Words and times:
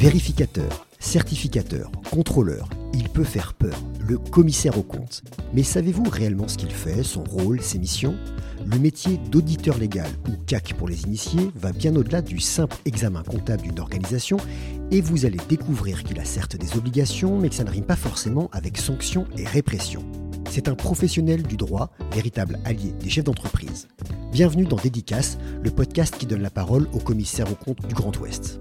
Vérificateur, 0.00 0.86
certificateur, 0.98 1.90
contrôleur, 2.10 2.70
il 2.94 3.10
peut 3.10 3.22
faire 3.22 3.52
peur, 3.52 3.78
le 4.08 4.16
commissaire 4.16 4.78
au 4.78 4.82
compte. 4.82 5.22
Mais 5.52 5.62
savez-vous 5.62 6.08
réellement 6.08 6.48
ce 6.48 6.56
qu'il 6.56 6.70
fait, 6.70 7.02
son 7.02 7.22
rôle, 7.22 7.60
ses 7.60 7.78
missions? 7.78 8.16
Le 8.64 8.78
métier 8.78 9.20
d'auditeur 9.30 9.76
légal, 9.76 10.08
ou 10.26 10.42
CAC 10.46 10.72
pour 10.78 10.88
les 10.88 11.02
initiés, 11.02 11.50
va 11.54 11.72
bien 11.72 11.94
au-delà 11.96 12.22
du 12.22 12.40
simple 12.40 12.78
examen 12.86 13.22
comptable 13.22 13.60
d'une 13.60 13.78
organisation, 13.78 14.38
et 14.90 15.02
vous 15.02 15.26
allez 15.26 15.36
découvrir 15.50 16.02
qu'il 16.02 16.18
a 16.18 16.24
certes 16.24 16.56
des 16.56 16.78
obligations, 16.78 17.38
mais 17.38 17.50
que 17.50 17.54
ça 17.56 17.64
ne 17.64 17.70
rime 17.70 17.84
pas 17.84 17.94
forcément 17.94 18.48
avec 18.54 18.78
sanctions 18.78 19.26
et 19.36 19.44
répression. 19.44 20.02
C'est 20.48 20.68
un 20.68 20.76
professionnel 20.76 21.42
du 21.42 21.58
droit, 21.58 21.90
véritable 22.14 22.58
allié 22.64 22.94
des 22.98 23.10
chefs 23.10 23.24
d'entreprise. 23.24 23.86
Bienvenue 24.32 24.64
dans 24.64 24.76
Dédicace, 24.76 25.36
le 25.62 25.70
podcast 25.70 26.16
qui 26.16 26.24
donne 26.24 26.40
la 26.40 26.48
parole 26.48 26.88
au 26.94 27.00
commissaire 27.00 27.52
au 27.52 27.54
compte 27.54 27.86
du 27.86 27.94
Grand 27.94 28.18
Ouest. 28.18 28.60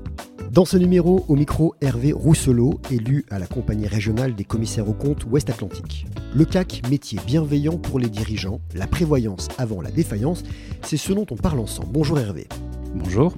Dans 0.52 0.66
ce 0.66 0.78
numéro, 0.78 1.26
au 1.28 1.36
micro, 1.36 1.76
Hervé 1.80 2.12
Rousselot, 2.12 2.82
élu 2.90 3.24
à 3.30 3.38
la 3.38 3.46
compagnie 3.46 3.86
régionale 3.86 4.34
des 4.34 4.44
commissaires 4.44 4.90
aux 4.90 4.94
comptes 4.94 5.26
Ouest-Atlantique. 5.26 6.08
Le 6.34 6.44
CAC, 6.44 6.82
métier 6.90 7.20
bienveillant 7.28 7.78
pour 7.78 8.00
les 8.00 8.10
dirigeants, 8.10 8.60
la 8.74 8.88
prévoyance 8.88 9.48
avant 9.60 9.80
la 9.80 9.92
défaillance, 9.92 10.42
c'est 10.82 10.98
ce 10.98 11.14
dont 11.14 11.28
on 11.30 11.36
parle 11.36 11.60
ensemble. 11.60 11.90
Bonjour 11.92 12.18
Hervé. 12.18 12.48
Bonjour. 12.96 13.38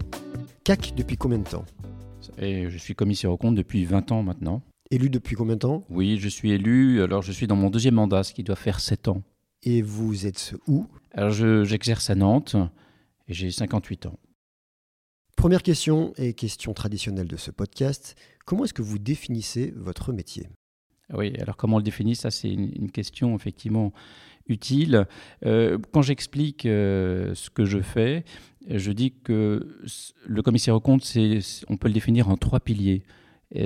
CAC 0.64 0.94
depuis 0.96 1.18
combien 1.18 1.40
de 1.40 1.44
temps? 1.44 1.66
Et 2.38 2.70
je 2.70 2.78
suis 2.78 2.96
commissaire 2.96 3.32
aux 3.32 3.38
comptes 3.38 3.56
depuis 3.56 3.84
20 3.84 4.14
ans 4.14 4.24
maintenant. 4.24 4.62
Élu 4.90 5.10
depuis 5.10 5.36
combien 5.36 5.56
de 5.56 5.60
temps? 5.60 5.84
Oui, 5.90 6.18
je 6.18 6.30
suis 6.30 6.52
élu, 6.52 7.02
alors 7.02 7.24
je 7.24 7.34
suis 7.34 7.46
dans 7.46 7.58
mon 7.58 7.70
deuxième 7.70 7.96
mandat, 7.96 8.24
ce 8.24 8.34
qui 8.34 8.44
doit 8.44 8.56
faire 8.56 8.80
7 8.80 9.10
ans. 9.10 9.22
Et 9.64 9.82
vous 9.82 10.26
êtes 10.26 10.56
où? 10.66 10.86
Alors 11.14 11.32
j'exerce 11.32 12.10
à 12.10 12.16
Nantes 12.16 12.56
et 13.28 13.34
j'ai 13.34 13.52
58 13.52 14.06
ans. 14.06 14.18
Première 15.42 15.64
question 15.64 16.14
et 16.18 16.34
question 16.34 16.72
traditionnelle 16.76 17.28
de 17.28 17.36
ce 17.36 17.50
podcast. 17.50 18.16
Comment 18.46 18.66
est-ce 18.66 18.76
que 18.76 18.84
vous 18.84 19.00
définissez 19.00 19.74
votre 19.76 20.14
métier? 20.14 20.48
Oui, 21.16 21.34
alors 21.40 21.58
comment 21.58 21.78
on 21.78 21.80
le 21.80 21.84
définit? 21.84 22.16
Ça, 22.16 22.30
c'est 22.30 22.52
une, 22.52 22.92
question 22.92 23.36
effectivement 23.36 23.92
utile. 24.46 25.08
Euh, 25.44 25.80
quand 25.94 26.04
j'explique 26.04 26.68
euh, 26.68 27.34
ce 27.34 27.50
que 27.50 27.66
je 27.66 27.80
fais, 27.80 28.24
je 28.70 28.92
dis 28.92 29.14
que 29.24 29.80
le 30.28 30.42
commissaire 30.44 30.76
au 30.76 30.80
compte, 30.80 31.12
on 31.70 31.78
peut 31.78 31.88
le 31.88 31.96
définir 31.96 32.30
en 32.30 32.38
trois 32.38 32.60
piliers. 32.60 33.02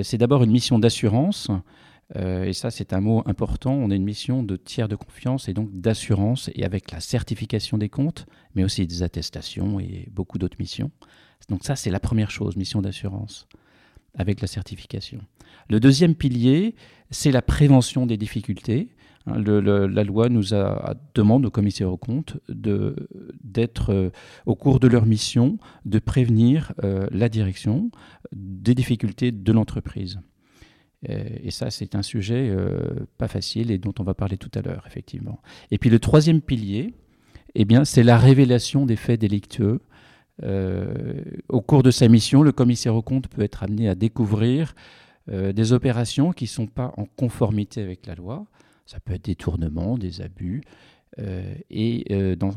C'est 0.02 0.16
d'abord 0.16 0.44
une 0.44 0.52
mission 0.52 0.78
d'assurance. 0.78 1.50
Euh, 2.14 2.44
et 2.44 2.52
ça, 2.52 2.70
c'est 2.70 2.92
un 2.92 3.00
mot 3.00 3.22
important. 3.26 3.72
On 3.72 3.90
a 3.90 3.94
une 3.94 4.04
mission 4.04 4.42
de 4.42 4.56
tiers 4.56 4.88
de 4.88 4.96
confiance 4.96 5.48
et 5.48 5.52
donc 5.52 5.70
d'assurance, 5.72 6.50
et 6.54 6.64
avec 6.64 6.92
la 6.92 7.00
certification 7.00 7.78
des 7.78 7.88
comptes, 7.88 8.26
mais 8.54 8.64
aussi 8.64 8.86
des 8.86 9.02
attestations 9.02 9.80
et 9.80 10.08
beaucoup 10.12 10.38
d'autres 10.38 10.58
missions. 10.58 10.90
Donc 11.48 11.64
ça, 11.64 11.76
c'est 11.76 11.90
la 11.90 12.00
première 12.00 12.30
chose, 12.30 12.56
mission 12.56 12.80
d'assurance, 12.80 13.48
avec 14.14 14.40
la 14.40 14.46
certification. 14.46 15.20
Le 15.68 15.80
deuxième 15.80 16.14
pilier, 16.14 16.74
c'est 17.10 17.32
la 17.32 17.42
prévention 17.42 18.06
des 18.06 18.16
difficultés. 18.16 18.88
Hein, 19.26 19.40
la 19.40 20.04
loi 20.04 20.28
nous 20.28 20.54
a, 20.54 20.94
demande 21.14 21.44
aux 21.46 21.50
commissaires 21.50 21.92
aux 21.92 21.96
comptes 21.96 22.38
d'être 22.48 23.92
euh, 23.92 24.10
au 24.46 24.54
cours 24.54 24.78
de 24.78 24.86
leur 24.86 25.04
mission, 25.06 25.58
de 25.84 25.98
prévenir 25.98 26.72
euh, 26.84 27.08
la 27.10 27.28
direction 27.28 27.90
des 28.32 28.74
difficultés 28.76 29.32
de 29.32 29.52
l'entreprise. 29.52 30.20
Et 31.02 31.50
ça, 31.50 31.70
c'est 31.70 31.94
un 31.94 32.02
sujet 32.02 32.48
euh, 32.48 33.06
pas 33.18 33.28
facile 33.28 33.70
et 33.70 33.78
dont 33.78 33.94
on 33.98 34.02
va 34.02 34.14
parler 34.14 34.38
tout 34.38 34.50
à 34.54 34.62
l'heure, 34.62 34.84
effectivement. 34.86 35.40
Et 35.70 35.78
puis 35.78 35.90
le 35.90 35.98
troisième 35.98 36.40
pilier, 36.40 36.94
eh 37.54 37.64
bien, 37.64 37.84
c'est 37.84 38.02
la 38.02 38.18
révélation 38.18 38.86
des 38.86 38.96
faits 38.96 39.20
délictueux 39.20 39.80
euh, 40.42 41.22
au 41.48 41.60
cours 41.60 41.82
de 41.82 41.90
sa 41.90 42.08
mission, 42.08 42.42
le 42.42 42.52
commissaire 42.52 42.94
au 42.94 43.02
compte 43.02 43.28
peut 43.28 43.42
être 43.42 43.62
amené 43.62 43.88
à 43.88 43.94
découvrir 43.94 44.74
euh, 45.30 45.52
des 45.52 45.72
opérations 45.72 46.32
qui 46.32 46.44
ne 46.44 46.48
sont 46.48 46.66
pas 46.66 46.92
en 46.96 47.06
conformité 47.06 47.82
avec 47.82 48.06
la 48.06 48.14
loi. 48.14 48.46
Ça 48.84 49.00
peut 49.00 49.14
être 49.14 49.24
des 49.24 49.34
tournements, 49.34 49.98
des 49.98 50.20
abus. 50.20 50.62
Euh, 51.18 51.54
et 51.70 52.04
dans, 52.36 52.52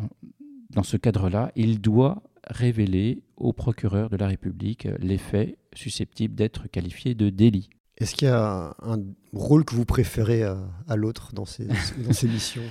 dans 0.70 0.84
ce 0.84 0.98
cadre-là, 0.98 1.52
il 1.56 1.80
doit 1.80 2.22
révéler 2.48 3.24
au 3.38 3.54
procureur 3.54 4.10
de 4.10 4.18
la 4.18 4.28
République 4.28 4.88
les 5.00 5.18
faits 5.18 5.58
susceptibles 5.74 6.36
d'être 6.36 6.68
qualifiés 6.68 7.16
de 7.16 7.30
délit. 7.30 7.70
Est-ce 8.00 8.16
qu'il 8.16 8.28
y 8.28 8.32
a 8.32 8.76
un 8.82 9.00
rôle 9.34 9.66
que 9.66 9.76
vous 9.76 9.86
préférez 9.86 10.44
à, 10.44 10.58
à 10.88 10.96
l'autre 10.96 11.34
dans 11.34 11.46
ces, 11.46 11.68
dans 11.98 12.14
ces 12.14 12.28
missions? 12.28 12.64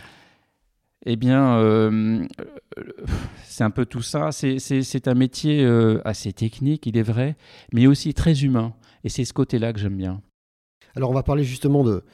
Eh 1.07 1.17
bien, 1.17 1.59
euh, 1.59 2.27
c'est 3.45 3.65
un 3.65 3.71
peu 3.71 3.87
tout 3.87 4.03
ça. 4.03 4.31
C'est 4.33 5.09
un 5.09 5.15
métier 5.15 5.65
euh, 5.65 6.01
assez 6.05 6.33
technique, 6.33 6.87
il 6.87 6.97
est 6.97 7.03
vrai, 7.03 7.37
mais 7.73 7.87
aussi 7.87 8.15
très 8.15 8.43
humain. 8.43 8.75
Et 9.05 9.09
c'est 9.09 9.25
ce 9.25 9.33
côté-là 9.33 9.73
que 9.73 9.79
j'aime 9.79 9.97
bien. 9.97 10.21
Alors, 10.97 11.11
on 11.11 11.15
va 11.15 11.23
parler 11.23 11.45
justement 11.45 11.85
de, 11.85 12.05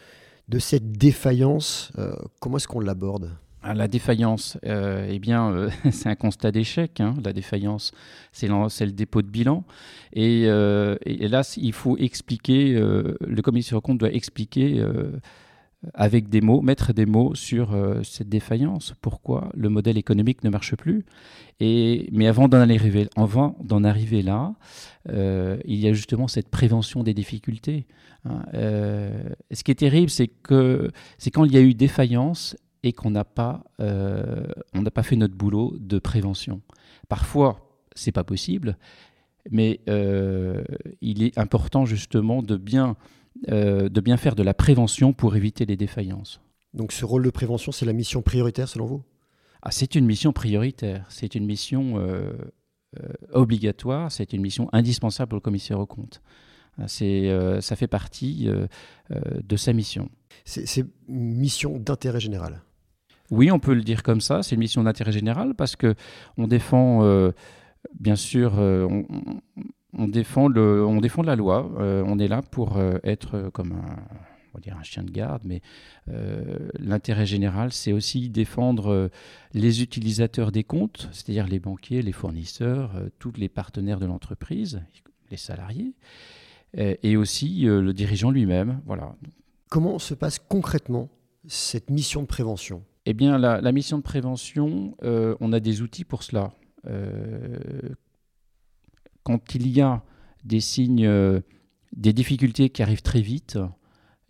de 0.48 0.58
cette 0.58 0.92
défaillance. 0.92 1.92
Euh, 1.98 2.14
comment 2.40 2.58
est-ce 2.58 2.68
qu'on 2.68 2.80
l'aborde? 2.80 3.30
La 3.72 3.88
défaillance, 3.88 4.58
eh 4.64 5.18
bien, 5.18 5.68
c'est 5.90 6.08
un 6.08 6.14
constat 6.14 6.52
d'échec. 6.52 7.00
Hein, 7.00 7.14
la 7.24 7.32
défaillance, 7.32 7.92
c'est 8.32 8.48
le, 8.48 8.92
dépôt 8.92 9.22
de 9.22 9.28
bilan. 9.28 9.64
Et, 10.12 10.42
et, 10.42 11.28
là, 11.28 11.42
il 11.56 11.72
faut 11.72 11.96
expliquer, 11.96 12.74
le 12.74 13.42
commissaire 13.42 13.80
compte 13.80 13.98
doit 13.98 14.12
expliquer 14.12 14.84
avec 15.92 16.28
des 16.28 16.40
mots, 16.40 16.62
mettre 16.62 16.92
des 16.92 17.06
mots 17.06 17.34
sur 17.34 17.74
euh, 17.74 18.02
cette 18.02 18.28
défaillance, 18.28 18.94
pourquoi 19.00 19.50
le 19.54 19.68
modèle 19.68 19.98
économique 19.98 20.42
ne 20.44 20.50
marche 20.50 20.74
plus? 20.76 21.04
Et, 21.60 22.08
mais 22.12 22.26
avant 22.26 22.48
d'en 22.48 22.60
arriver, 22.60 23.08
arriver 23.16 24.22
là, 24.22 24.54
euh, 25.10 25.58
il 25.64 25.78
y 25.78 25.88
a 25.88 25.92
justement 25.92 26.28
cette 26.28 26.48
prévention 26.48 27.02
des 27.02 27.14
difficultés. 27.14 27.86
Hein. 28.24 28.42
Euh, 28.54 29.28
ce 29.50 29.62
qui 29.62 29.70
est 29.70 29.76
terrible, 29.76 30.10
c'est 30.10 30.28
que 30.28 30.90
c'est 31.18 31.30
quand 31.30 31.44
il 31.44 31.52
y 31.52 31.58
a 31.58 31.60
eu 31.60 31.74
défaillance 31.74 32.56
et 32.84 32.92
qu'on 32.92 33.10
n'a 33.10 33.24
pas, 33.24 33.64
on 33.80 34.82
n'a 34.82 34.90
pas 34.92 35.02
fait 35.02 35.16
notre 35.16 35.34
boulot 35.34 35.74
de 35.80 35.98
prévention. 35.98 36.60
Parfois, 37.08 37.80
c'est 37.96 38.12
pas 38.12 38.24
possible, 38.24 38.78
mais 39.50 39.80
il 41.00 41.22
est 41.22 41.36
important 41.38 41.84
justement 41.86 42.42
de 42.42 42.56
bien 42.56 42.96
euh, 43.48 43.88
de 43.88 44.00
bien 44.00 44.16
faire 44.16 44.36
de 44.36 44.42
la 44.42 44.54
prévention 44.54 45.12
pour 45.12 45.34
éviter 45.34 45.66
les 45.66 45.76
défaillances. 45.76 46.40
Donc 46.72 46.92
ce 46.92 47.04
rôle 47.04 47.24
de 47.24 47.30
prévention, 47.30 47.72
c'est 47.72 47.84
la 47.84 47.92
mission 47.92 48.22
prioritaire 48.22 48.68
selon 48.68 48.86
vous? 48.86 49.02
Ah, 49.60 49.70
C'est 49.72 49.96
une 49.96 50.06
mission 50.06 50.32
prioritaire, 50.32 51.04
c'est 51.08 51.34
une 51.34 51.44
mission 51.44 51.98
euh, 51.98 52.32
euh, 53.00 53.12
obligatoire, 53.32 54.12
c'est 54.12 54.32
une 54.32 54.40
mission 54.40 54.68
indispensable 54.72 55.30
pour 55.30 55.36
le 55.36 55.40
commissaire 55.40 55.80
aux 55.80 55.86
comptes. 55.86 56.22
Ah, 56.78 56.86
ça 56.88 57.76
fait 57.76 57.86
partie 57.86 58.48
de 59.10 59.56
sa 59.56 59.72
mission. 59.72 60.08
C'est 60.44 60.84
une 61.08 61.36
mission 61.36 61.78
d'intérêt 61.78 62.20
général? 62.20 62.62
Oui, 63.30 63.50
on 63.50 63.58
peut 63.58 63.74
le 63.74 63.82
dire 63.82 64.02
comme 64.02 64.20
ça, 64.20 64.42
c'est 64.42 64.54
une 64.54 64.60
mission 64.60 64.82
d'intérêt 64.82 65.12
général 65.12 65.54
parce 65.54 65.76
qu'on 65.76 66.46
défend, 66.46 67.02
bien 67.98 68.16
sûr, 68.16 68.52
on 69.96 70.08
défend, 70.08 70.48
le, 70.48 70.84
on 70.84 71.00
défend 71.00 71.22
la 71.22 71.36
loi. 71.36 71.70
Euh, 71.78 72.02
on 72.06 72.18
est 72.18 72.28
là 72.28 72.42
pour 72.42 72.76
euh, 72.76 72.98
être 73.04 73.50
comme 73.52 73.72
un, 73.72 73.96
on 74.52 74.58
va 74.58 74.60
dire 74.60 74.76
un 74.76 74.82
chien 74.82 75.02
de 75.02 75.10
garde, 75.10 75.42
mais 75.44 75.60
euh, 76.08 76.68
l'intérêt 76.78 77.26
général, 77.26 77.72
c'est 77.72 77.92
aussi 77.92 78.28
défendre 78.28 79.10
les 79.52 79.82
utilisateurs 79.82 80.52
des 80.52 80.64
comptes, 80.64 81.08
c'est-à-dire 81.12 81.46
les 81.46 81.58
banquiers, 81.58 82.02
les 82.02 82.12
fournisseurs, 82.12 82.92
tous 83.18 83.32
les 83.36 83.48
partenaires 83.48 84.00
de 84.00 84.06
l'entreprise, 84.06 84.82
les 85.30 85.36
salariés, 85.36 85.94
et 86.76 87.16
aussi 87.16 87.62
le 87.62 87.92
dirigeant 87.92 88.30
lui-même. 88.30 88.80
Voilà. 88.86 89.14
Comment 89.70 89.98
se 89.98 90.14
passe 90.14 90.38
concrètement 90.38 91.08
cette 91.46 91.90
mission 91.90 92.22
de 92.22 92.26
prévention? 92.26 92.82
Eh 93.06 93.12
bien, 93.12 93.38
la, 93.38 93.72
mission 93.72 93.98
de 93.98 94.02
prévention, 94.02 94.96
on 95.02 95.52
a 95.52 95.60
des 95.60 95.82
outils 95.82 96.04
pour 96.04 96.22
cela 96.22 96.52
quand 99.24 99.54
il 99.56 99.66
y 99.66 99.80
a 99.80 100.04
des 100.44 100.60
signes, 100.60 101.06
euh, 101.06 101.40
des 101.96 102.12
difficultés 102.12 102.70
qui 102.70 102.82
arrivent 102.82 103.02
très 103.02 103.22
vite, 103.22 103.58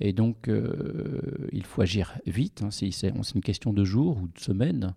et 0.00 0.12
donc 0.12 0.48
euh, 0.48 1.48
il 1.52 1.64
faut 1.64 1.82
agir 1.82 2.16
vite, 2.26 2.62
hein, 2.62 2.70
c'est 2.70 3.08
une 3.34 3.42
question 3.42 3.72
de 3.72 3.84
jours 3.84 4.18
ou 4.22 4.28
de 4.28 4.38
semaines, 4.38 4.94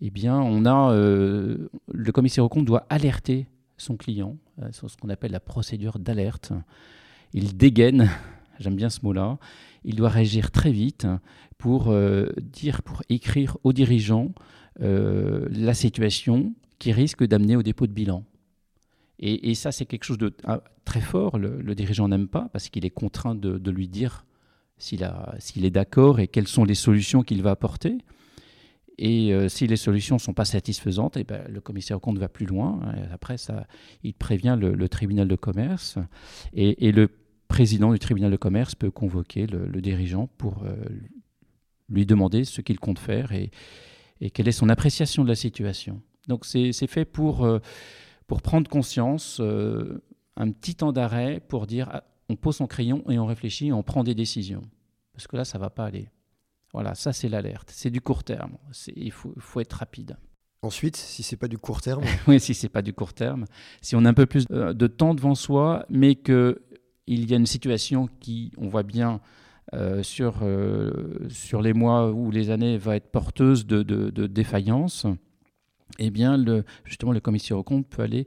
eh 0.00 0.10
bien 0.10 0.40
on 0.40 0.64
a, 0.64 0.92
euh, 0.92 1.68
le 1.92 2.12
commissaire 2.12 2.44
au 2.44 2.48
compte 2.48 2.64
doit 2.64 2.86
alerter 2.88 3.46
son 3.76 3.96
client 3.96 4.36
sur 4.70 4.90
ce 4.90 4.96
qu'on 4.96 5.08
appelle 5.08 5.32
la 5.32 5.40
procédure 5.40 5.98
d'alerte. 5.98 6.52
Il 7.32 7.56
dégaine, 7.56 8.08
j'aime 8.58 8.76
bien 8.76 8.90
ce 8.90 9.00
mot-là, 9.02 9.38
il 9.84 9.96
doit 9.96 10.08
réagir 10.08 10.50
très 10.50 10.72
vite 10.72 11.06
pour 11.58 11.94
dire, 12.40 12.82
pour 12.82 13.02
écrire 13.08 13.56
aux 13.64 13.72
dirigeants 13.72 14.32
la 14.80 15.74
situation 15.74 16.54
qui 16.78 16.92
risque 16.92 17.24
d'amener 17.24 17.56
au 17.56 17.62
dépôt 17.62 17.86
de 17.86 17.92
bilan. 17.92 18.24
Et, 19.20 19.54
ça, 19.54 19.72
c'est 19.72 19.86
quelque 19.86 20.04
chose 20.04 20.18
de 20.18 20.34
ah, 20.44 20.62
très 20.84 21.00
fort. 21.00 21.38
Le, 21.38 21.74
dirigeant 21.74 22.08
n'aime 22.08 22.28
pas 22.28 22.48
parce 22.52 22.68
qu'il 22.68 22.84
est 22.84 22.90
contraint 22.90 23.34
de, 23.34 23.70
lui 23.70 23.88
dire 23.88 24.26
s'il 24.76 25.02
est 25.02 25.70
d'accord 25.70 26.20
et 26.20 26.28
quelles 26.28 26.48
sont 26.48 26.64
les 26.64 26.74
solutions 26.74 27.22
qu'il 27.22 27.42
va 27.42 27.52
apporter. 27.52 27.98
Et 28.98 29.32
euh, 29.32 29.48
si 29.48 29.66
les 29.66 29.76
solutions 29.76 30.16
ne 30.16 30.20
sont 30.20 30.34
pas 30.34 30.44
satisfaisantes, 30.44 31.16
eh 31.16 31.24
ben, 31.24 31.42
le 31.48 31.60
commissaire 31.60 31.96
au 31.96 32.00
compte 32.00 32.18
va 32.18 32.28
plus 32.28 32.46
loin. 32.46 32.80
Après, 33.12 33.36
il 34.02 34.14
prévient 34.14 34.58
le, 34.60 34.88
tribunal 34.88 35.28
de 35.28 35.36
commerce. 35.36 35.98
Et, 36.52 36.92
le 36.92 37.08
président 37.54 37.92
du 37.92 38.00
tribunal 38.00 38.32
de 38.32 38.36
commerce 38.36 38.74
peut 38.74 38.90
convoquer 38.90 39.46
le, 39.46 39.80
dirigeant 39.80 40.28
pour 40.38 40.64
euh, 40.64 40.74
lui 41.88 42.04
demander 42.04 42.44
ce 42.44 42.60
qu'il 42.60 42.80
compte 42.80 42.98
faire 42.98 43.30
et, 43.30 43.50
quelle 44.32 44.48
est 44.48 44.52
son 44.52 44.68
appréciation 44.68 45.22
de 45.22 45.28
la 45.28 45.36
situation. 45.36 46.00
Donc 46.26 46.46
c'est 46.46 46.72
fait 46.88 47.04
pour, 47.04 47.44
euh, 47.44 47.60
pour 48.26 48.42
prendre 48.42 48.68
conscience, 48.68 49.40
un 49.40 50.50
petit 50.50 50.74
temps 50.74 50.92
d'arrêt 50.92 51.40
pour 51.46 51.66
dire 51.66 51.88
ah, 51.92 52.04
on 52.28 52.34
pose 52.34 52.56
son 52.56 52.66
crayon 52.66 53.04
et 53.08 53.18
on 53.18 53.26
réfléchit, 53.26 53.72
on 53.72 53.84
prend 53.84 54.02
des 54.02 54.16
décisions. 54.16 54.62
Parce 55.12 55.28
que 55.28 55.36
là, 55.36 55.44
ça 55.44 55.58
ne 55.58 55.62
va 55.62 55.70
pas 55.70 55.84
aller. 55.84 56.08
Voilà, 56.72 56.96
ça 56.96 57.12
c'est 57.12 57.28
l'alerte. 57.28 57.70
C'est 57.72 57.90
du 57.90 58.00
court 58.00 58.24
terme. 58.24 58.56
Il 58.96 59.12
faut, 59.12 59.32
faut, 59.38 59.60
être 59.60 59.74
rapide. 59.74 60.16
Ensuite, 60.62 60.96
si 60.96 61.22
c'est 61.22 61.36
pas 61.36 61.46
du 61.46 61.58
court 61.58 61.82
terme 61.82 62.02
Oui, 62.26 62.40
si 62.40 62.54
c'est 62.54 62.68
pas 62.68 62.82
du 62.82 62.92
court 62.92 63.12
terme, 63.12 63.44
si 63.80 63.94
on 63.94 64.04
a 64.04 64.08
un 64.08 64.14
peu 64.14 64.26
plus 64.26 64.46
euh, 64.50 64.72
de 64.72 64.86
temps 64.86 65.14
devant 65.14 65.34
soi, 65.34 65.86
mais 65.88 66.16
qu'il 67.06 67.30
y 67.30 67.34
a 67.34 67.36
une 67.36 67.46
situation 67.46 68.08
qui, 68.20 68.52
on 68.56 68.68
voit 68.68 68.82
bien, 68.82 69.20
euh, 69.72 70.02
sur, 70.02 70.40
euh, 70.42 71.26
sur 71.28 71.62
les 71.62 71.72
mois 71.72 72.10
ou 72.10 72.30
les 72.30 72.50
années, 72.50 72.76
va 72.78 72.96
être 72.96 73.10
porteuse 73.10 73.66
de, 73.66 73.82
de, 73.82 74.26
défaillance, 74.26 75.06
eh 75.98 76.10
bien, 76.10 76.42
justement, 76.84 77.12
le 77.12 77.20
commissaire 77.20 77.58
au 77.58 77.62
compte 77.62 77.86
peut 77.88 78.02
aller 78.02 78.26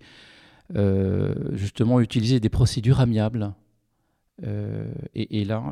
justement 1.53 2.01
utiliser 2.01 2.39
des 2.39 2.49
procédures 2.49 2.99
amiables. 2.99 3.53
Et, 5.13 5.45
là, 5.45 5.71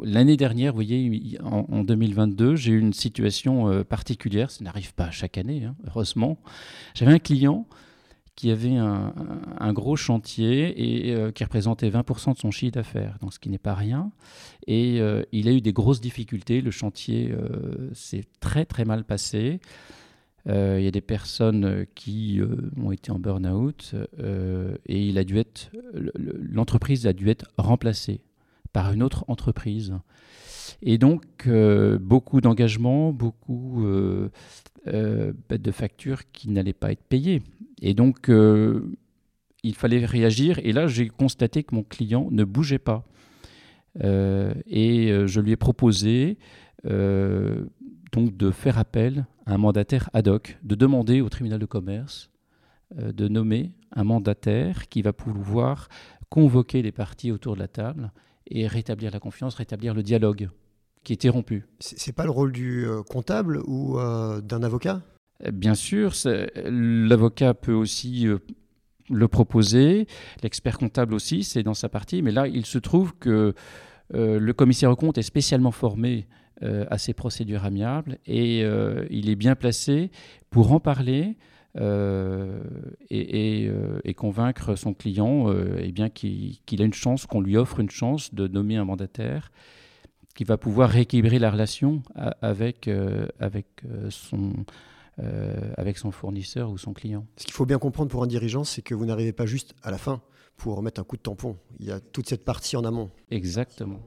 L'année 0.00 0.36
dernière, 0.36 0.72
vous 0.72 0.76
voyez, 0.76 1.38
en, 1.42 1.84
2022, 1.84 2.56
j'ai 2.56 2.72
eu 2.72 2.80
une 2.80 2.92
situation 2.92 3.68
euh, 3.68 3.84
particulière. 3.84 4.50
Ça 4.50 4.64
n'arrive 4.64 4.94
pas 4.94 5.10
chaque 5.10 5.38
année, 5.38 5.64
hein, 5.64 5.76
heureusement. 5.86 6.38
J'avais 6.94 7.12
un 7.12 7.18
client 7.18 7.66
qui 8.36 8.50
avait 8.50 8.76
un, 8.76 9.72
gros 9.72 9.96
chantier 9.96 11.08
et 11.08 11.14
euh, 11.14 11.30
qui 11.30 11.44
représentait 11.44 11.88
20% 11.88 12.34
de 12.34 12.38
son 12.38 12.50
chiffre 12.50 12.72
d'affaires, 12.72 13.16
donc 13.20 13.32
ce 13.32 13.38
qui 13.38 13.48
n'est 13.48 13.58
pas 13.58 13.74
rien. 13.74 14.10
Et 14.66 15.00
euh, 15.00 15.22
il 15.32 15.48
a 15.48 15.52
eu 15.52 15.60
des 15.60 15.72
grosses 15.72 16.00
difficultés. 16.00 16.60
Le 16.60 16.70
chantier 16.70 17.34
s'est 17.92 18.24
très 18.40 18.64
très 18.64 18.84
mal 18.84 19.04
passé. 19.04 19.60
Il 20.46 20.82
y 20.82 20.86
a 20.86 20.90
des 20.90 21.00
personnes 21.00 21.86
qui 21.94 22.40
ont 22.76 22.92
été 22.92 23.10
en 23.10 23.18
burn-out 23.18 23.94
et 24.86 25.14
l'entreprise 26.52 27.06
a 27.06 27.12
dû 27.12 27.30
être 27.30 27.46
remplacée 27.56 28.20
par 28.72 28.92
une 28.92 29.02
autre 29.02 29.24
entreprise. 29.28 29.94
Et 30.82 30.98
donc, 30.98 31.24
euh, 31.46 31.98
beaucoup 31.98 32.40
d'engagements, 32.40 33.12
beaucoup 33.12 33.84
euh, 33.86 34.30
euh, 34.86 35.32
de 35.48 35.70
factures 35.70 36.30
qui 36.32 36.50
n'allaient 36.50 36.72
pas 36.72 36.92
être 36.92 37.02
payées. 37.02 37.42
Et 37.80 37.94
donc, 37.94 38.30
il 39.62 39.74
fallait 39.74 40.04
réagir. 40.04 40.58
Et 40.62 40.72
là, 40.72 40.86
j'ai 40.86 41.08
constaté 41.08 41.62
que 41.62 41.74
mon 41.74 41.82
client 41.82 42.28
ne 42.30 42.44
bougeait 42.44 42.78
pas. 42.78 43.04
et 44.00 45.26
je 45.26 45.40
lui 45.40 45.52
ai 45.52 45.56
proposé 45.56 46.38
donc 46.84 48.36
de 48.36 48.50
faire 48.50 48.78
appel 48.78 49.26
à 49.46 49.54
un 49.54 49.58
mandataire 49.58 50.08
ad 50.12 50.28
hoc, 50.28 50.58
de 50.62 50.74
demander 50.74 51.20
au 51.20 51.28
tribunal 51.28 51.58
de 51.58 51.66
commerce 51.66 52.30
de 52.94 53.28
nommer 53.28 53.72
un 53.92 54.04
mandataire 54.04 54.88
qui 54.88 55.02
va 55.02 55.12
pouvoir 55.12 55.88
convoquer 56.28 56.82
les 56.82 56.92
parties 56.92 57.32
autour 57.32 57.54
de 57.54 57.60
la 57.60 57.68
table 57.68 58.12
et 58.46 58.66
rétablir 58.66 59.10
la 59.10 59.20
confiance, 59.20 59.54
rétablir 59.54 59.94
le 59.94 60.02
dialogue 60.02 60.48
qui 61.04 61.12
était 61.12 61.28
rompu. 61.28 61.64
C'est 61.80 62.14
pas 62.14 62.24
le 62.24 62.30
rôle 62.30 62.52
du 62.52 62.86
euh, 62.86 63.02
comptable 63.02 63.60
ou 63.66 63.98
euh, 63.98 64.40
d'un 64.40 64.62
avocat? 64.62 65.02
Euh, 65.44 65.50
Bien 65.50 65.74
sûr, 65.74 66.12
l'avocat 66.64 67.54
peut 67.54 67.72
aussi 67.72 68.26
le 69.10 69.28
proposer, 69.28 70.06
l'expert 70.42 70.78
comptable 70.78 71.14
aussi, 71.14 71.44
c'est 71.44 71.62
dans 71.62 71.74
sa 71.74 71.88
partie, 71.88 72.22
mais 72.22 72.32
là, 72.32 72.48
il 72.48 72.66
se 72.66 72.78
trouve 72.78 73.14
que 73.14 73.54
le 74.12 74.52
commissaire 74.52 74.90
au 74.90 74.96
compte 74.96 75.18
est 75.18 75.22
spécialement 75.22 75.72
formé 75.72 76.26
à 76.62 76.98
ces 76.98 77.12
procédures 77.12 77.64
amiables 77.64 78.18
et 78.26 78.60
il 79.10 79.28
est 79.28 79.34
bien 79.34 79.56
placé 79.56 80.10
pour 80.50 80.72
en 80.72 80.80
parler, 80.80 81.36
euh, 81.76 82.62
euh, 83.10 84.00
et, 84.04 84.14
convaincre 84.14 84.76
son 84.76 84.94
client 84.94 85.50
euh, 85.50 85.80
eh 85.82 85.90
bien 85.90 86.08
qu'il 86.08 86.60
a 86.78 86.84
une 86.84 86.94
chance, 86.94 87.26
qu'on 87.26 87.40
lui 87.40 87.56
offre 87.56 87.80
une 87.80 87.90
chance 87.90 88.32
de 88.32 88.46
nommer 88.46 88.76
un 88.76 88.84
mandataire 88.84 89.50
qui 90.34 90.44
va 90.44 90.56
pouvoir 90.56 90.90
rééquilibrer 90.90 91.38
la 91.38 91.50
relation 91.50 92.02
avec, 92.42 92.90
avec, 93.38 93.66
son, 94.10 94.52
avec 95.76 95.96
son 95.96 96.10
fournisseur 96.10 96.70
ou 96.70 96.78
son 96.78 96.92
client. 96.92 97.26
Ce 97.36 97.44
qu'il 97.44 97.54
faut 97.54 97.66
bien 97.66 97.78
comprendre 97.78 98.10
pour 98.10 98.22
un 98.22 98.26
dirigeant, 98.26 98.64
c'est 98.64 98.82
que 98.82 98.94
vous 98.94 99.06
n'arrivez 99.06 99.32
pas 99.32 99.46
juste 99.46 99.74
à 99.82 99.90
la 99.90 99.98
fin 99.98 100.20
pour 100.56 100.82
mettre 100.82 101.00
un 101.00 101.04
coup 101.04 101.16
de 101.16 101.22
tampon. 101.22 101.56
Il 101.78 101.86
y 101.86 101.92
a 101.92 102.00
toute 102.00 102.28
cette 102.28 102.44
partie 102.44 102.76
en 102.76 102.84
amont. 102.84 103.10
Exactement. 103.30 104.00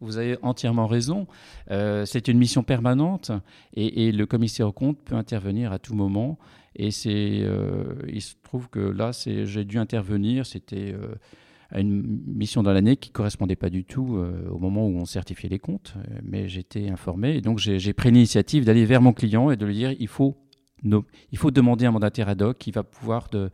Vous 0.00 0.18
avez 0.18 0.36
entièrement 0.42 0.86
raison. 0.86 1.26
c'est 1.68 2.28
une 2.28 2.38
mission 2.38 2.62
permanente 2.62 3.32
et, 3.74 4.06
et, 4.06 4.12
le 4.12 4.26
commissaire 4.26 4.68
au 4.68 4.72
compte 4.72 4.98
peut 5.04 5.16
intervenir 5.16 5.72
à 5.72 5.78
tout 5.78 5.94
moment 5.94 6.38
et 6.74 6.90
c'est, 6.90 7.40
euh, 7.42 7.94
il 8.08 8.22
se 8.22 8.34
trouve 8.42 8.68
que 8.68 8.80
là, 8.80 9.10
j'ai 9.24 9.64
dû 9.64 9.78
intervenir. 9.78 10.46
C'était 10.46 10.92
euh, 10.92 11.14
à 11.72 11.80
une 11.80 12.02
mission 12.26 12.62
dans 12.62 12.72
l'année 12.72 12.96
qui 12.96 13.10
correspondait 13.10 13.56
pas 13.56 13.70
du 13.70 13.84
tout 13.84 14.16
euh, 14.16 14.48
au 14.50 14.58
moment 14.58 14.86
où 14.86 14.96
on 14.96 15.04
certifiait 15.04 15.48
les 15.48 15.58
comptes, 15.58 15.94
mais 16.22 16.48
j'étais 16.48 16.88
informé. 16.88 17.36
Et 17.36 17.40
donc, 17.40 17.58
j'ai 17.58 17.92
pris 17.92 18.10
l'initiative 18.10 18.64
d'aller 18.64 18.84
vers 18.84 19.00
mon 19.00 19.12
client 19.12 19.50
et 19.50 19.56
de 19.56 19.66
lui 19.66 19.74
dire 19.74 19.94
il 19.98 20.08
faut, 20.08 20.36
il 20.84 21.38
faut 21.38 21.50
demander 21.50 21.86
un 21.86 21.90
mandataire 21.90 22.28
ad 22.28 22.42
hoc 22.42 22.58
qui 22.58 22.70
va 22.70 22.82
pouvoir 22.82 23.28
de, 23.30 23.50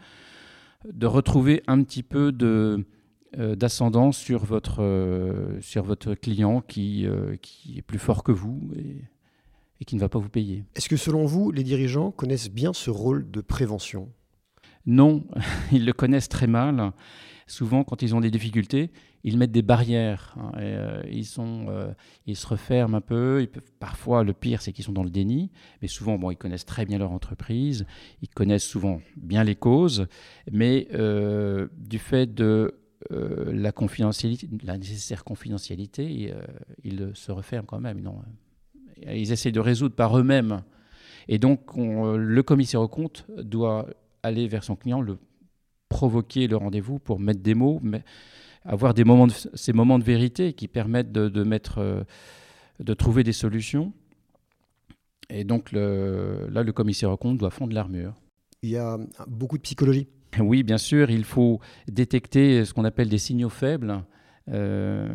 de 0.93 1.07
retrouver 1.07 1.63
un 1.67 1.83
petit 1.83 2.03
peu 2.03 2.33
de 2.33 2.85
d'ascendant 3.37 4.11
sur 4.11 4.47
votre, 4.47 5.59
sur 5.61 5.85
votre 5.85 6.15
client 6.15 6.63
qui, 6.63 7.07
qui 7.43 7.77
est 7.77 7.83
plus 7.83 7.99
fort 7.99 8.25
que 8.25 8.33
vous. 8.33 8.71
Et, 8.75 9.05
et 9.81 9.85
qui 9.85 9.95
ne 9.95 10.01
va 10.01 10.09
pas 10.09 10.19
vous 10.19 10.29
payer. 10.29 10.65
Est-ce 10.75 10.89
que 10.89 10.97
selon 10.97 11.25
vous, 11.25 11.51
les 11.51 11.63
dirigeants 11.63 12.11
connaissent 12.11 12.51
bien 12.51 12.73
ce 12.73 12.91
rôle 12.91 13.31
de 13.31 13.41
prévention? 13.41 14.09
Non, 14.87 15.25
ils 15.73 15.85
le 15.85 15.93
connaissent 15.93 16.29
très 16.29 16.47
mal. 16.47 16.93
Souvent, 17.49 17.83
quand 17.83 18.03
ils 18.03 18.15
ont 18.15 18.21
des 18.21 18.31
difficultés, 18.31 18.91
ils 19.25 19.39
mettent 19.39 19.53
des 19.53 19.63
barrières. 19.63 20.35
Hein, 20.39 20.53
euh, 20.59 21.03
ils, 21.11 21.25
sont, 21.25 21.65
euh, 21.69 21.93
ils 22.27 22.37
se 22.37 22.47
referment 22.47 22.99
un 22.99 23.01
peu. 23.01 23.41
Ils 23.41 23.49
peuvent, 23.49 23.73
parfois, 23.81 24.23
le 24.23 24.35
pire, 24.35 24.61
c'est 24.61 24.73
qu'ils 24.73 24.85
sont 24.85 24.93
dans 24.93 25.03
le 25.03 25.09
déni. 25.09 25.51
Mais 25.81 25.89
souvent, 25.89 26.19
bon, 26.19 26.31
ils 26.31 26.37
connaissent 26.37 26.67
très 26.67 26.85
bien 26.85 26.99
leur 26.99 27.11
entreprise. 27.11 27.87
Ils 28.21 28.29
connaissent 28.29 28.67
souvent 28.67 29.01
bien 29.17 29.45
les 29.45 29.57
causes. 29.57 30.07
Mais 30.53 30.89
euh, 30.93 31.69
du 31.79 31.99
fait 31.99 32.33
de 32.33 32.75
la, 33.11 33.73
confidentialité, 33.73 34.47
la 34.65 34.77
nécessaire 34.77 35.25
confidentialité, 35.25 36.35
ils 36.85 37.11
se 37.15 37.33
referment 37.33 37.65
quand 37.65 37.81
même. 37.81 38.03
Ils 39.07 39.33
essaient 39.33 39.53
de 39.53 39.61
résoudre 39.61 39.95
par 39.95 40.19
eux-mêmes. 40.19 40.63
Et 41.29 41.39
donc, 41.39 41.61
le 41.77 42.43
commissaire 42.43 42.83
au 42.83 42.89
compte 42.89 43.25
doit 43.39 43.87
aller 44.23 44.49
vers 44.49 44.65
son 44.65 44.77
client, 44.77 45.01
provoquer 45.89 46.47
le 46.47 46.57
rendez-vous 46.57 46.99
pour 46.99 47.19
mettre 47.19 47.41
des 47.41 47.55
mots, 47.55 47.81
mais 47.83 48.03
avoir 48.65 48.95
des 48.95 49.05
moments 49.05 49.29
ces 49.29 49.73
moments 49.73 49.99
de 49.99 50.05
vérité 50.05 50.53
qui 50.53 50.69
permettent 50.69 51.13
de, 51.13 51.43
mettre, 51.45 51.79
euh, 51.79 52.03
de 52.81 52.95
trouver 52.95 53.25
des 53.25 53.33
solutions. 53.33 53.93
Et 55.31 55.45
donc 55.45 55.73
le, 55.73 56.49
là, 56.51 56.63
le 56.63 56.73
commissaire 56.73 57.11
au 57.11 57.17
compte 57.17 57.39
doit 57.39 57.51
fondre 57.51 57.75
l'armure. 57.75 58.15
Il 58.63 58.71
y 58.71 58.77
a 58.77 58.99
beaucoup 59.27 59.57
de 59.57 59.63
psychologie. 59.63 60.09
Oui, 60.41 60.63
bien 60.63 60.79
sûr, 60.79 61.11
il 61.11 61.25
faut 61.25 61.61
détecter 61.87 62.65
ce 62.65 62.75
qu'on 62.75 62.85
appelle 62.85 63.09
des 63.09 63.19
signaux 63.19 63.49
faibles. 63.49 64.03
Euh, 64.51 65.09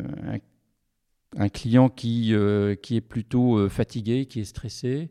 un 1.36 1.48
client 1.48 1.88
qui, 1.88 2.32
euh, 2.32 2.76
qui 2.76 2.96
est 2.96 3.00
plutôt 3.00 3.68
fatigué, 3.68 4.26
qui 4.26 4.40
est 4.40 4.44
stressé, 4.44 5.10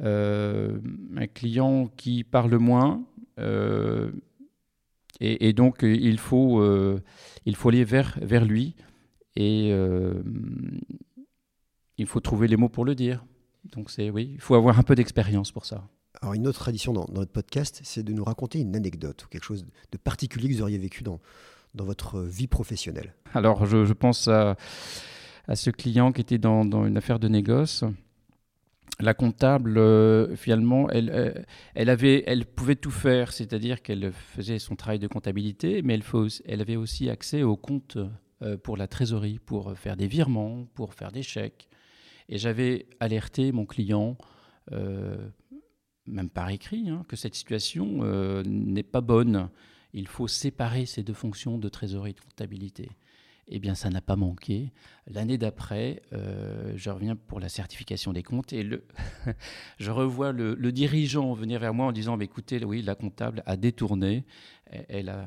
euh, 0.00 0.78
un 1.16 1.26
client 1.26 1.90
qui 1.96 2.24
parle 2.24 2.56
moins. 2.56 3.04
Et, 5.20 5.52
donc, 5.52 5.78
il 5.82 6.18
faut, 6.18 6.62
il 7.46 7.56
faut 7.56 7.68
aller 7.70 7.84
vers, 7.84 8.18
vers 8.20 8.44
lui 8.44 8.74
et 9.34 9.70
il 11.98 12.06
faut 12.06 12.20
trouver 12.20 12.48
les 12.48 12.56
mots 12.56 12.68
pour 12.68 12.84
le 12.84 12.94
dire. 12.94 13.24
Donc, 13.72 13.90
c'est 13.90 14.10
oui, 14.10 14.32
il 14.34 14.40
faut 14.40 14.54
avoir 14.54 14.78
un 14.78 14.82
peu 14.82 14.94
d'expérience 14.94 15.52
pour 15.52 15.64
ça. 15.64 15.88
Alors, 16.20 16.34
une 16.34 16.46
autre 16.46 16.58
tradition 16.58 16.92
dans, 16.92 17.06
notre 17.12 17.32
podcast, 17.32 17.80
c'est 17.82 18.02
de 18.02 18.12
nous 18.12 18.24
raconter 18.24 18.60
une 18.60 18.76
anecdote 18.76 19.24
ou 19.24 19.28
quelque 19.28 19.44
chose 19.44 19.66
de 19.92 19.98
particulier 19.98 20.48
que 20.48 20.54
vous 20.54 20.62
auriez 20.62 20.78
vécu 20.78 21.02
dans, 21.02 21.20
dans 21.74 21.84
votre 21.84 22.20
vie 22.20 22.46
professionnelle. 22.46 23.14
Alors, 23.34 23.66
je, 23.66 23.84
je 23.84 23.92
pense 23.92 24.28
à 24.28 24.56
à 25.48 25.56
ce 25.56 25.70
client 25.70 26.12
qui 26.12 26.20
était 26.20 26.38
dans, 26.38 26.64
une 26.84 26.96
affaire 26.96 27.18
de 27.18 27.28
négoce. 27.28 27.84
La 28.98 29.12
comptable, 29.12 29.76
euh, 29.76 30.36
finalement, 30.36 30.88
elle, 30.88 31.10
euh, 31.10 31.32
elle, 31.74 32.46
pouvait 32.46 32.76
tout 32.76 32.90
faire, 32.90 33.32
c'est-à-dire 33.32 33.82
qu'elle 33.82 34.10
faisait 34.12 34.58
son 34.58 34.74
travail 34.74 34.98
de 34.98 35.06
comptabilité, 35.06 35.82
mais 35.82 35.94
elle, 35.94 36.02
elle 36.46 36.60
avait 36.62 36.76
aussi 36.76 37.10
accès 37.10 37.42
aux 37.42 37.58
comptes 37.58 37.98
euh, 38.42 38.56
pour 38.56 38.78
la 38.78 38.86
trésorerie, 38.88 39.38
pour 39.38 39.76
faire 39.76 39.98
des 39.98 40.06
virements, 40.06 40.66
pour 40.74 40.94
faire 40.94 41.12
des 41.12 41.22
chèques. 41.22 41.68
Et 42.30 42.38
j'avais 42.38 42.86
alerté 42.98 43.52
mon 43.52 43.66
client, 43.66 44.16
même 44.72 46.28
par 46.28 46.48
écrit, 46.50 46.88
hein, 46.88 47.04
que 47.06 47.14
cette 47.14 47.36
situation 47.36 48.02
n'est 48.44 48.82
pas 48.82 49.00
bonne. 49.00 49.48
Il 49.92 50.08
faut 50.08 50.26
séparer 50.26 50.86
ces 50.86 51.04
deux 51.04 51.14
fonctions 51.14 51.56
de 51.56 51.68
trésorerie 51.68 52.10
et 52.10 52.14
de 52.14 52.20
comptabilité 52.20 52.90
eh 53.48 53.58
bien, 53.60 53.74
ça 53.74 53.90
n'a 53.90 54.00
pas 54.00 54.16
manqué. 54.16 54.72
L'année 55.06 55.38
d'après, 55.38 56.02
euh, 56.12 56.72
je 56.74 56.90
reviens 56.90 57.14
pour 57.14 57.38
la 57.38 57.48
certification 57.48 58.12
des 58.12 58.22
comptes 58.22 58.52
et 58.52 58.64
le 58.64 58.84
je 59.78 59.90
revois 59.90 60.32
le, 60.32 60.56
dirigeant 60.72 61.32
venir 61.32 61.60
vers 61.60 61.72
moi 61.72 61.86
en 61.86 61.92
disant 61.92 62.18
Écoutez, 62.18 62.64
oui, 62.64 62.82
la 62.82 62.96
comptable 62.96 63.42
a 63.46 63.56
détourné. 63.56 64.24
Elle 64.88 65.08
a, 65.10 65.26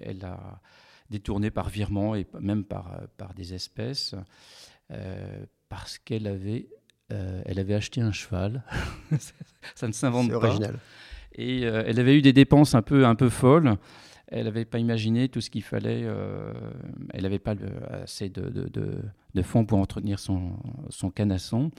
elle 0.00 0.24
a 0.24 0.62
détourné 1.10 1.50
par 1.50 1.68
virement 1.68 2.14
et 2.14 2.26
même 2.40 2.64
par, 2.64 2.98
par 3.18 3.34
des 3.34 3.52
espèces 3.52 4.14
euh, 4.90 5.44
parce 5.68 5.98
qu'elle 5.98 6.26
avait, 6.26 6.70
euh, 7.12 7.42
elle 7.44 7.58
avait 7.58 7.74
acheté 7.74 8.00
un 8.00 8.12
cheval. 8.12 8.62
ça 9.74 9.86
ne 9.86 9.92
s'invente 9.92 10.30
pas. 10.30 10.36
original. 10.36 10.78
Et 11.32 11.60
elle 11.60 12.00
avait 12.00 12.16
eu 12.16 12.22
des 12.22 12.32
dépenses 12.32 12.74
un 12.74 12.82
peu, 12.82 13.06
un 13.06 13.14
peu 13.14 13.28
folles. 13.28 13.76
Elle 14.30 14.44
n'avait 14.44 14.66
pas 14.66 14.78
imaginé 14.78 15.28
tout 15.28 15.40
ce 15.40 15.48
qu'il 15.48 15.62
fallait. 15.62 16.02
Euh, 16.04 16.52
elle 17.14 17.22
n'avait 17.22 17.38
pas 17.38 17.54
assez 17.90 18.28
de, 18.28 19.42
fonds 19.42 19.64
pour 19.64 19.78
entretenir 19.78 20.18
son, 20.18 20.52
son 20.90 21.10
canasson. 21.10 21.70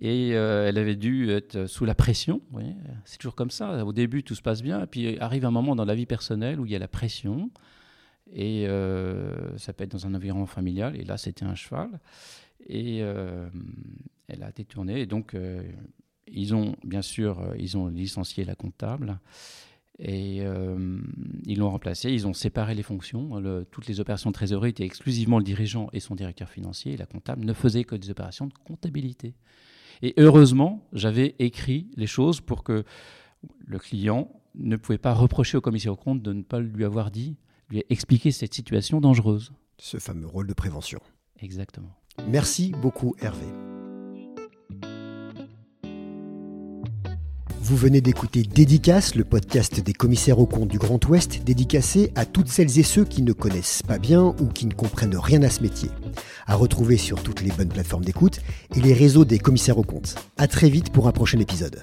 Et 0.00 0.30
euh, 0.34 0.68
elle 0.68 0.78
avait 0.78 0.96
dû 0.96 1.30
être 1.30 1.66
sous 1.66 1.84
la 1.84 1.94
pression. 1.94 2.40
C'est 3.04 3.18
toujours 3.18 3.34
comme 3.34 3.50
ça. 3.50 3.84
Au 3.84 3.92
début, 3.92 4.22
tout 4.22 4.36
se 4.36 4.42
passe 4.42 4.62
bien. 4.62 4.86
Puis 4.86 5.18
arrive 5.18 5.44
un 5.44 5.50
moment 5.50 5.74
dans 5.74 5.84
la 5.84 5.96
vie 5.96 6.06
personnelle 6.06 6.60
où 6.60 6.66
il 6.66 6.72
y 6.72 6.76
a 6.76 6.78
la 6.78 6.88
pression. 6.88 7.50
Et 8.32 8.68
euh, 8.68 9.58
ça 9.58 9.72
peut 9.72 9.82
être 9.82 9.90
dans 9.90 10.06
un 10.06 10.14
environnement 10.14 10.46
familial. 10.46 10.96
Et 10.96 11.04
là, 11.04 11.18
c'était 11.18 11.44
un 11.44 11.56
cheval. 11.56 11.90
Et 12.68 12.98
elle 12.98 14.42
a 14.42 14.52
détourné. 14.52 15.00
Et 15.00 15.06
donc, 15.06 15.34
ils 16.28 16.54
ont, 16.54 16.76
bien 16.84 17.02
sûr, 17.02 17.42
ils 17.58 17.76
ont 17.76 17.88
licencié 17.88 18.44
la 18.44 18.54
comptable. 18.54 19.18
Et 20.02 20.38
euh, 20.40 20.98
ils 21.44 21.58
l'ont 21.58 21.70
remplacé, 21.70 22.10
ils 22.10 22.26
ont 22.26 22.32
séparé 22.32 22.74
les 22.74 22.82
fonctions. 22.82 23.42
toutes 23.70 23.86
les 23.86 24.00
opérations 24.00 24.30
de 24.30 24.34
trésorerie 24.34 24.70
étaient 24.70 24.84
exclusivement 24.84 25.36
le 25.38 25.44
dirigeant 25.44 25.88
et 25.92 26.00
son 26.00 26.14
directeur 26.14 26.48
financier. 26.48 26.94
Et 26.94 26.96
la 26.96 27.06
comptable 27.06 27.44
ne 27.44 27.52
faisait 27.52 27.84
que 27.84 27.94
des 27.94 28.10
opérations 28.10 28.46
de 28.46 28.54
comptabilité. 28.64 29.34
Et 30.02 30.14
heureusement, 30.16 30.88
j'avais 30.94 31.34
écrit 31.38 31.90
les 31.96 32.06
choses 32.06 32.40
pour 32.40 32.64
que 32.64 32.84
le 33.66 33.78
client 33.78 34.30
ne 34.54 34.76
pouvait 34.76 34.98
pas 34.98 35.12
reprocher 35.12 35.58
au 35.58 35.60
commissaire 35.60 35.92
aux 35.92 35.96
comptes 35.96 36.22
de 36.22 36.32
ne 36.32 36.42
pas 36.42 36.60
lui 36.60 36.84
avoir 36.84 37.10
dit, 37.10 37.36
lui 37.68 37.84
expliquer 37.90 38.32
cette 38.32 38.54
situation 38.54 39.00
dangereuse. 39.00 39.52
Ce 39.78 39.98
fameux 39.98 40.26
rôle 40.26 40.46
de 40.46 40.54
prévention. 40.54 41.00
Exactement. 41.40 41.94
Merci 42.26 42.72
beaucoup 42.80 43.14
Hervé. 43.20 43.69
Vous 47.70 47.76
venez 47.76 48.00
d'écouter 48.00 48.42
Dédicace, 48.42 49.14
le 49.14 49.22
podcast 49.22 49.78
des 49.78 49.92
commissaires 49.92 50.40
aux 50.40 50.46
comptes 50.46 50.66
du 50.66 50.78
Grand 50.78 50.98
Ouest, 51.06 51.44
dédicacé 51.44 52.10
à 52.16 52.26
toutes 52.26 52.48
celles 52.48 52.80
et 52.80 52.82
ceux 52.82 53.04
qui 53.04 53.22
ne 53.22 53.32
connaissent 53.32 53.84
pas 53.84 53.98
bien 53.98 54.34
ou 54.40 54.46
qui 54.46 54.66
ne 54.66 54.74
comprennent 54.74 55.16
rien 55.16 55.40
à 55.44 55.50
ce 55.50 55.62
métier. 55.62 55.88
À 56.48 56.56
retrouver 56.56 56.96
sur 56.96 57.22
toutes 57.22 57.42
les 57.42 57.52
bonnes 57.52 57.68
plateformes 57.68 58.04
d'écoute 58.04 58.40
et 58.74 58.80
les 58.80 58.92
réseaux 58.92 59.24
des 59.24 59.38
commissaires 59.38 59.78
aux 59.78 59.84
comptes. 59.84 60.16
À 60.36 60.48
très 60.48 60.68
vite 60.68 60.90
pour 60.90 61.06
un 61.06 61.12
prochain 61.12 61.38
épisode. 61.38 61.80